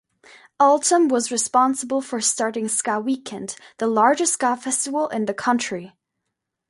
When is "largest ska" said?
3.85-4.55